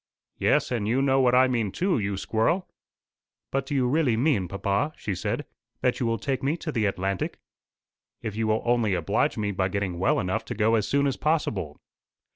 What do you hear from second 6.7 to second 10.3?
the Atlantic?" "If you will only oblige me by getting Well